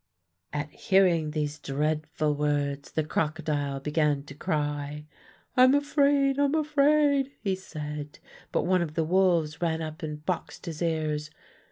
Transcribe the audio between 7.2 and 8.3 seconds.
he said.